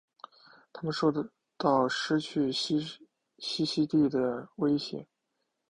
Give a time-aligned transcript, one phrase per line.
[0.73, 1.11] 它们受
[1.59, 2.97] 到失去栖
[3.37, 5.07] 息地的威胁。